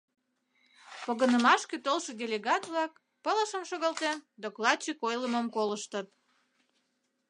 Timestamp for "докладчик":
4.41-4.97